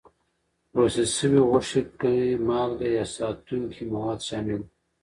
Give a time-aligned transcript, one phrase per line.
[0.71, 2.15] پروسس شوې غوښې کې
[2.47, 4.67] مالکه یا ساتونکي مواد شامل وي.